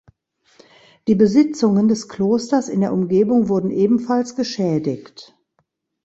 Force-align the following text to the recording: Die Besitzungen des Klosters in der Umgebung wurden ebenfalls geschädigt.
Die 1.07 1.13
Besitzungen 1.13 1.87
des 1.87 2.09
Klosters 2.09 2.69
in 2.69 2.81
der 2.81 2.91
Umgebung 2.91 3.49
wurden 3.49 3.69
ebenfalls 3.69 4.35
geschädigt. 4.35 5.37